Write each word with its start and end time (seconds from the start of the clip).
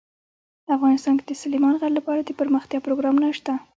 افغانستان 0.75 1.15
کې 1.19 1.23
د 1.27 1.31
سلیمان 1.43 1.73
غر 1.81 1.91
لپاره 1.99 2.21
دپرمختیا 2.29 2.79
پروګرامونه 2.85 3.27
شته. 3.37 3.53